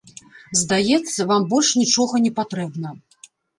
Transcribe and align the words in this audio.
Здаецца, 0.61 1.27
вам 1.33 1.45
больш 1.53 1.69
нічога 1.83 2.25
не 2.25 2.35
патрэбна. 2.43 2.97